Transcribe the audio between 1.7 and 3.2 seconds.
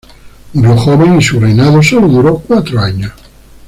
sólo duró cuatro años.